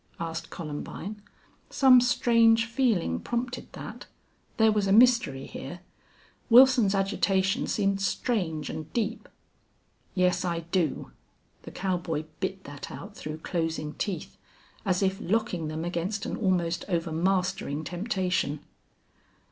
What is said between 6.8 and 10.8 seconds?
agitation seemed strange and deep. "Yes, I